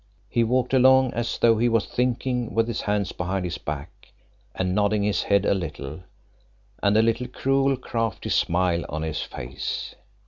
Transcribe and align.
He 0.29 0.43
walked 0.43 0.73
along 0.73 1.13
as 1.13 1.37
though 1.37 1.59
he 1.59 1.69
was 1.69 1.85
thinking, 1.85 2.55
with 2.55 2.67
his 2.67 2.81
hands 2.81 3.11
behind 3.11 3.45
his 3.45 3.59
back, 3.59 4.11
and 4.55 4.73
nodding 4.73 5.03
his 5.03 5.21
head 5.21 5.45
a 5.45 5.53
little, 5.53 5.99
and 6.81 6.97
a 6.97 7.03
little 7.03 7.27
cruel, 7.27 7.77
crafty 7.77 8.29
smile 8.29 8.83
on 8.89 9.03
his 9.03 9.21
face. 9.21 9.93